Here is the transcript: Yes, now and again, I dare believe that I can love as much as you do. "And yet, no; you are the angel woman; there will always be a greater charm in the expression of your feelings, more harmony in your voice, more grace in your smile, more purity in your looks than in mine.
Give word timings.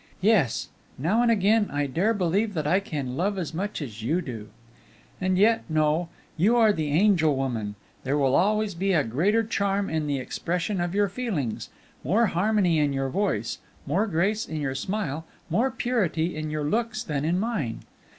Yes, 0.21 0.69
now 0.97 1.21
and 1.21 1.29
again, 1.29 1.69
I 1.71 1.85
dare 1.85 2.15
believe 2.15 2.55
that 2.55 2.65
I 2.65 2.79
can 2.79 3.15
love 3.15 3.37
as 3.37 3.53
much 3.53 3.83
as 3.83 4.01
you 4.01 4.19
do. 4.19 4.49
"And 5.23 5.37
yet, 5.37 5.63
no; 5.69 6.09
you 6.37 6.55
are 6.55 6.73
the 6.73 6.87
angel 6.91 7.35
woman; 7.35 7.75
there 8.03 8.17
will 8.17 8.33
always 8.33 8.73
be 8.73 8.93
a 8.93 9.03
greater 9.03 9.43
charm 9.43 9.91
in 9.91 10.07
the 10.07 10.17
expression 10.17 10.81
of 10.81 10.95
your 10.95 11.07
feelings, 11.07 11.69
more 12.03 12.25
harmony 12.25 12.79
in 12.79 12.93
your 12.93 13.09
voice, 13.09 13.59
more 13.85 14.07
grace 14.07 14.47
in 14.47 14.59
your 14.59 14.73
smile, 14.73 15.23
more 15.51 15.69
purity 15.69 16.35
in 16.35 16.49
your 16.49 16.63
looks 16.63 17.03
than 17.03 17.23
in 17.23 17.39
mine. 17.39 17.81